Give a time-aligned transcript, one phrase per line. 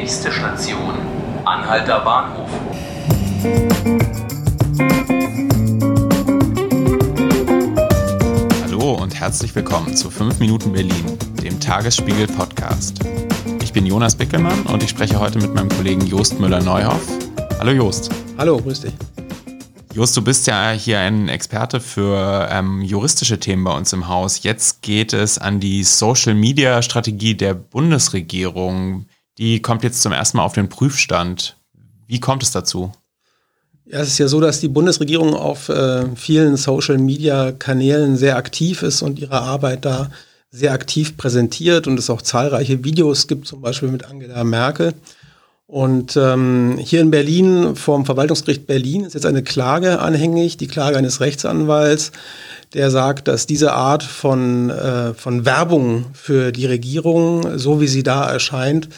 [0.00, 0.94] Nächste Station,
[1.44, 2.48] Anhalter Bahnhof.
[8.62, 13.00] Hallo und herzlich willkommen zu 5 Minuten Berlin, dem Tagesspiegel Podcast.
[13.62, 17.06] Ich bin Jonas Bickelmann und ich spreche heute mit meinem Kollegen Jost Müller-Neuhoff.
[17.58, 18.10] Hallo Jost.
[18.38, 18.94] Hallo, grüß dich.
[19.92, 24.44] Jost, du bist ja hier ein Experte für ähm, juristische Themen bei uns im Haus.
[24.44, 29.04] Jetzt geht es an die Social-Media-Strategie der Bundesregierung.
[29.40, 31.56] Die kommt jetzt zum ersten Mal auf den Prüfstand.
[32.06, 32.92] Wie kommt es dazu?
[33.86, 39.00] Ja, es ist ja so, dass die Bundesregierung auf äh, vielen Social-Media-Kanälen sehr aktiv ist
[39.00, 40.10] und ihre Arbeit da
[40.50, 44.92] sehr aktiv präsentiert und es auch zahlreiche Videos gibt, zum Beispiel mit Angela Merkel.
[45.66, 50.98] Und ähm, hier in Berlin, vom Verwaltungsgericht Berlin, ist jetzt eine Klage anhängig, die Klage
[50.98, 52.12] eines Rechtsanwalts,
[52.74, 58.02] der sagt, dass diese Art von, äh, von Werbung für die Regierung, so wie sie
[58.02, 58.90] da erscheint,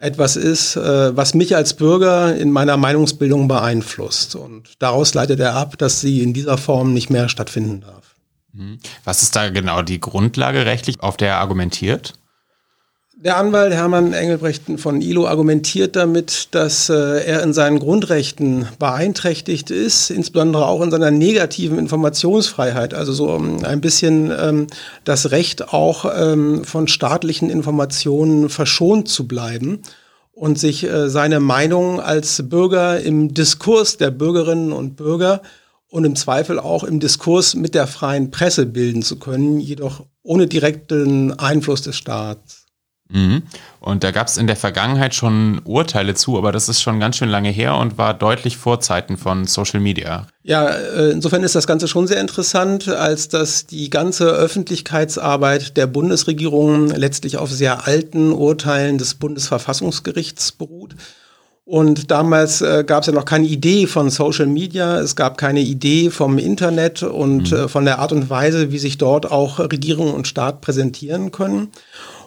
[0.00, 4.34] etwas ist, äh, was mich als Bürger in meiner Meinungsbildung beeinflusst.
[4.34, 8.14] Und daraus leitet er ab, dass sie in dieser Form nicht mehr stattfinden darf.
[8.52, 8.78] Mhm.
[9.04, 12.14] Was ist da genau die Grundlage rechtlich, auf der er argumentiert?
[13.22, 19.70] Der Anwalt Hermann Engelbrecht von ILO argumentiert damit, dass äh, er in seinen Grundrechten beeinträchtigt
[19.70, 24.68] ist, insbesondere auch in seiner negativen Informationsfreiheit, also so um, ähm, ein bisschen ähm,
[25.04, 29.82] das Recht auch ähm, von staatlichen Informationen verschont zu bleiben
[30.32, 35.42] und sich äh, seine Meinung als Bürger im Diskurs der Bürgerinnen und Bürger
[35.90, 40.46] und im Zweifel auch im Diskurs mit der freien Presse bilden zu können, jedoch ohne
[40.46, 42.59] direkten Einfluss des Staats.
[43.10, 43.42] Mhm.
[43.80, 47.16] Und da gab es in der Vergangenheit schon Urteile zu, aber das ist schon ganz
[47.16, 50.26] schön lange her und war deutlich vor Zeiten von Social Media.
[50.42, 55.86] Ja, äh, insofern ist das Ganze schon sehr interessant, als dass die ganze Öffentlichkeitsarbeit der
[55.86, 60.94] Bundesregierung letztlich auf sehr alten Urteilen des Bundesverfassungsgerichts beruht.
[61.70, 65.60] Und damals äh, gab es ja noch keine Idee von Social Media, es gab keine
[65.60, 67.56] Idee vom Internet und mhm.
[67.56, 71.68] äh, von der Art und Weise, wie sich dort auch Regierung und Staat präsentieren können.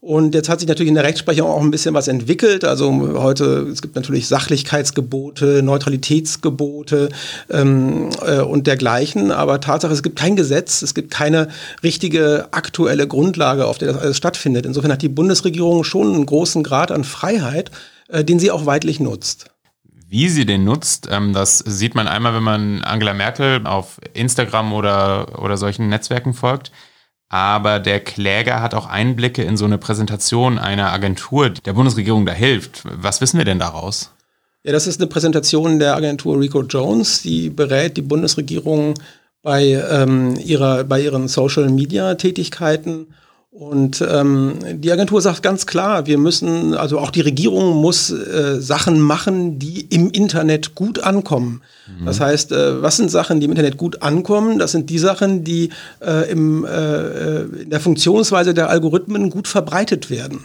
[0.00, 2.64] Und jetzt hat sich natürlich in der Rechtsprechung auch ein bisschen was entwickelt.
[2.64, 7.08] Also heute, es gibt natürlich Sachlichkeitsgebote, Neutralitätsgebote
[7.50, 9.32] ähm, äh, und dergleichen.
[9.32, 11.48] Aber Tatsache, es gibt kein Gesetz, es gibt keine
[11.82, 14.66] richtige aktuelle Grundlage, auf der das alles stattfindet.
[14.66, 17.72] Insofern hat die Bundesregierung schon einen großen Grad an Freiheit,
[18.08, 19.46] äh, den sie auch weitlich nutzt.
[20.08, 24.72] Wie sie den nutzt, ähm, das sieht man einmal, wenn man Angela Merkel auf Instagram
[24.72, 26.70] oder, oder solchen Netzwerken folgt
[27.28, 32.32] aber der Kläger hat auch Einblicke in so eine Präsentation einer Agentur, der Bundesregierung da
[32.32, 32.82] hilft.
[32.84, 34.12] Was wissen wir denn daraus?
[34.64, 38.94] Ja, das ist eine Präsentation der Agentur Rico Jones, die berät die Bundesregierung
[39.42, 43.14] bei, ähm, ihrer, bei ihren Social-Media-Tätigkeiten
[43.58, 48.60] und ähm, die Agentur sagt ganz klar, wir müssen, also auch die Regierung muss äh,
[48.60, 51.62] Sachen machen, die im Internet gut ankommen.
[51.88, 52.06] Mhm.
[52.06, 54.60] Das heißt, äh, was sind Sachen, die im Internet gut ankommen?
[54.60, 59.48] Das sind die Sachen, die äh, im, äh, äh in der Funktionsweise der Algorithmen gut
[59.48, 60.38] verbreitet werden.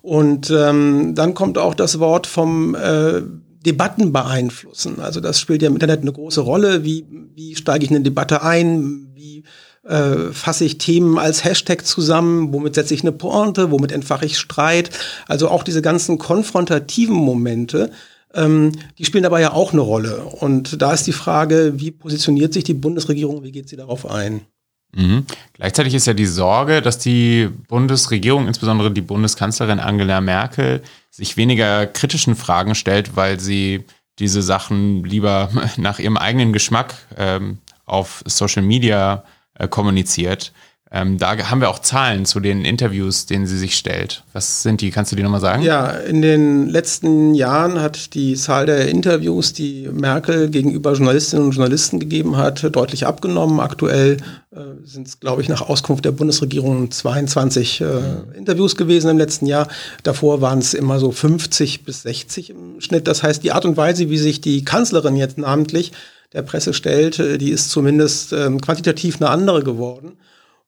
[0.00, 3.22] Und ähm, dann kommt auch das Wort vom äh,
[3.66, 5.00] Debatten beeinflussen.
[5.00, 6.84] Also das spielt ja im Internet eine große Rolle.
[6.84, 9.08] Wie, wie steige ich in eine Debatte ein?
[9.16, 9.42] Wie
[9.84, 14.38] äh, fasse ich Themen als Hashtag zusammen, womit setze ich eine Pointe, womit entfache ich
[14.38, 14.90] Streit.
[15.26, 17.90] Also auch diese ganzen konfrontativen Momente,
[18.34, 20.24] ähm, die spielen dabei ja auch eine Rolle.
[20.24, 24.42] Und da ist die Frage, wie positioniert sich die Bundesregierung, wie geht sie darauf ein?
[24.94, 25.26] Mhm.
[25.54, 31.86] Gleichzeitig ist ja die Sorge, dass die Bundesregierung, insbesondere die Bundeskanzlerin Angela Merkel, sich weniger
[31.86, 33.84] kritischen Fragen stellt, weil sie
[34.18, 39.24] diese Sachen lieber nach ihrem eigenen Geschmack ähm, auf Social Media
[39.54, 40.52] äh, kommuniziert.
[40.94, 44.24] Ähm, da haben wir auch Zahlen zu den Interviews, denen sie sich stellt.
[44.34, 44.90] Was sind die?
[44.90, 45.62] Kannst du die nochmal sagen?
[45.62, 51.52] Ja, in den letzten Jahren hat die Zahl der Interviews, die Merkel gegenüber Journalistinnen und
[51.52, 53.58] Journalisten gegeben hat, deutlich abgenommen.
[53.58, 54.18] Aktuell
[54.54, 57.86] äh, sind es, glaube ich, nach Auskunft der Bundesregierung 22 äh,
[58.36, 59.68] Interviews gewesen im letzten Jahr.
[60.02, 63.08] Davor waren es immer so 50 bis 60 im Schnitt.
[63.08, 65.92] Das heißt, die Art und Weise, wie sich die Kanzlerin jetzt namentlich
[66.32, 70.16] der Presse stellt, die ist zumindest ähm, quantitativ eine andere geworden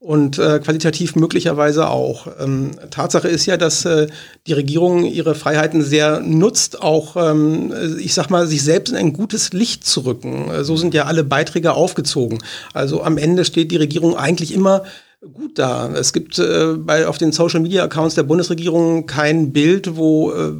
[0.04, 2.26] und äh, qualitativ möglicherweise auch.
[2.38, 4.08] Ähm, Tatsache ist ja, dass äh,
[4.46, 9.14] die Regierung ihre Freiheiten sehr nutzt, auch, ähm, ich sag mal, sich selbst in ein
[9.14, 10.50] gutes Licht zu rücken.
[10.50, 12.38] Äh, so sind ja alle Beiträge aufgezogen.
[12.74, 14.84] Also am Ende steht die Regierung eigentlich immer
[15.32, 15.90] gut da.
[15.94, 20.52] Es gibt äh, bei, auf den Social Media Accounts der Bundesregierung kein Bild, wo äh,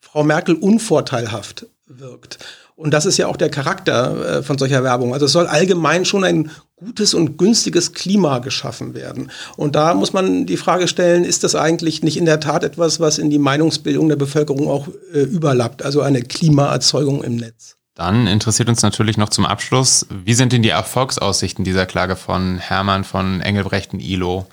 [0.00, 2.38] Frau Merkel unvorteilhaft wirkt.
[2.82, 5.14] Und das ist ja auch der Charakter äh, von solcher Werbung.
[5.14, 9.30] Also es soll allgemein schon ein gutes und günstiges Klima geschaffen werden.
[9.56, 12.98] Und da muss man die Frage stellen, ist das eigentlich nicht in der Tat etwas,
[12.98, 17.76] was in die Meinungsbildung der Bevölkerung auch äh, überlappt, also eine Klimaerzeugung im Netz?
[17.94, 22.58] Dann interessiert uns natürlich noch zum Abschluss, wie sind denn die Erfolgsaussichten dieser Klage von
[22.58, 24.46] Hermann von Engelbrecht und ILO?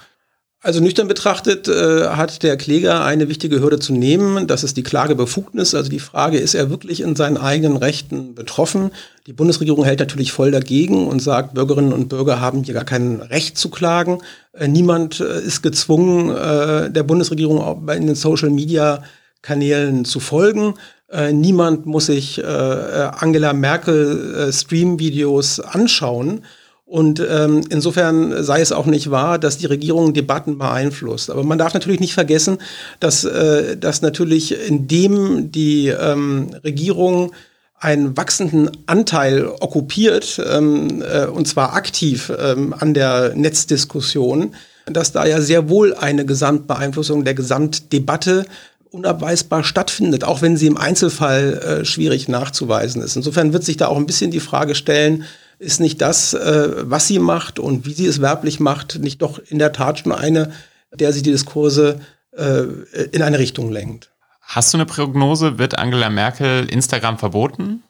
[0.62, 4.46] Also nüchtern betrachtet äh, hat der Kläger eine wichtige Hürde zu nehmen.
[4.46, 5.74] Das ist die Klagebefugnis.
[5.74, 8.92] Also die Frage, ist er wirklich in seinen eigenen Rechten betroffen?
[9.26, 13.22] Die Bundesregierung hält natürlich voll dagegen und sagt, Bürgerinnen und Bürger haben hier gar kein
[13.22, 14.20] Recht zu klagen.
[14.52, 20.74] Äh, niemand äh, ist gezwungen, äh, der Bundesregierung in den Social-Media-Kanälen zu folgen.
[21.10, 26.42] Äh, niemand muss sich äh, Angela Merkel Stream-Videos anschauen.
[26.89, 31.30] Und ähm, insofern sei es auch nicht wahr, dass die Regierung Debatten beeinflusst.
[31.30, 32.57] Aber man darf natürlich nicht vergessen,
[33.00, 37.31] dass, äh, dass natürlich indem die ähm, Regierung
[37.80, 44.56] einen wachsenden Anteil okkupiert, ähm, äh, und zwar aktiv ähm, an der Netzdiskussion,
[44.88, 48.47] dass da ja sehr wohl eine Gesamtbeeinflussung der Gesamtdebatte
[48.89, 53.15] unabweisbar stattfindet, auch wenn sie im Einzelfall äh, schwierig nachzuweisen ist.
[53.15, 55.25] Insofern wird sich da auch ein bisschen die Frage stellen,
[55.60, 59.40] ist nicht das, äh, was sie macht und wie sie es werblich macht, nicht doch
[59.40, 60.52] in der Tat schon eine,
[60.94, 62.00] der sie die Diskurse
[62.32, 62.64] äh,
[63.12, 64.10] in eine Richtung lenkt.
[64.42, 65.60] Hast du eine Prognose?
[65.60, 67.84] Wird Angela Merkel Instagram verboten?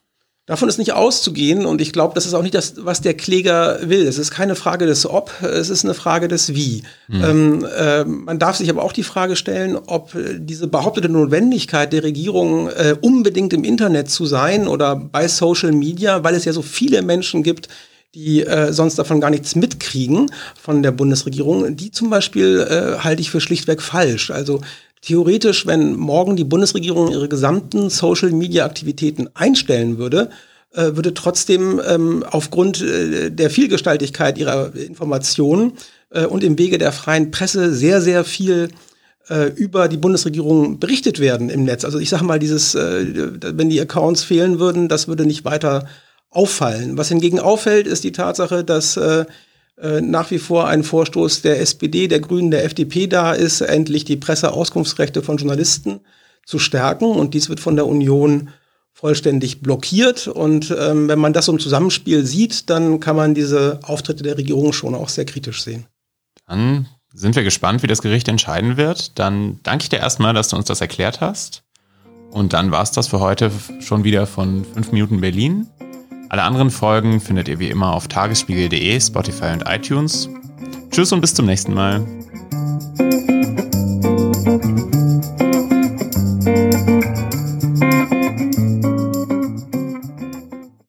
[0.50, 3.88] Davon ist nicht auszugehen und ich glaube, das ist auch nicht das, was der Kläger
[3.88, 4.08] will.
[4.08, 6.82] Es ist keine Frage des Ob, es ist eine Frage des Wie.
[7.08, 7.24] Mhm.
[7.24, 12.02] Ähm, äh, man darf sich aber auch die Frage stellen, ob diese behauptete Notwendigkeit der
[12.02, 16.64] Regierung, äh, unbedingt im Internet zu sein oder bei Social Media, weil es ja so
[16.64, 17.70] viele Menschen gibt,
[18.16, 23.22] die äh, sonst davon gar nichts mitkriegen von der Bundesregierung, die zum Beispiel äh, halte
[23.22, 24.32] ich für schlichtweg falsch.
[24.32, 24.62] Also
[25.02, 30.30] Theoretisch, wenn morgen die Bundesregierung ihre gesamten Social-Media-Aktivitäten einstellen würde,
[30.74, 35.74] äh, würde trotzdem ähm, aufgrund äh, der Vielgestaltigkeit ihrer Informationen
[36.12, 38.70] äh, und im Wege der freien Presse sehr, sehr viel
[39.30, 41.86] äh, über die Bundesregierung berichtet werden im Netz.
[41.86, 43.06] Also ich sage mal, dieses, äh,
[43.42, 45.88] wenn die Accounts fehlen würden, das würde nicht weiter
[46.30, 46.98] auffallen.
[46.98, 49.26] Was hingegen auffällt, ist die Tatsache, dass äh,
[49.82, 54.18] nach wie vor ein Vorstoß der SPD, der Grünen, der FDP da ist, endlich die
[54.18, 56.02] Presseauskunftsrechte von Journalisten
[56.46, 57.06] zu stärken.
[57.06, 58.50] Und dies wird von der Union
[58.92, 60.28] vollständig blockiert.
[60.28, 64.74] Und ähm, wenn man das im Zusammenspiel sieht, dann kann man diese Auftritte der Regierung
[64.74, 65.86] schon auch sehr kritisch sehen.
[66.48, 69.18] Dann sind wir gespannt, wie das Gericht entscheiden wird.
[69.18, 71.64] Dann danke ich dir erstmal, dass du uns das erklärt hast.
[72.32, 75.68] Und dann war es das für heute schon wieder von 5 Minuten Berlin.
[76.30, 80.30] Alle anderen Folgen findet ihr wie immer auf tagesspiegel.de, Spotify und iTunes.
[80.92, 82.06] Tschüss und bis zum nächsten Mal.